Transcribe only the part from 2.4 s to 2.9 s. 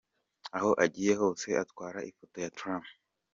ya Trump.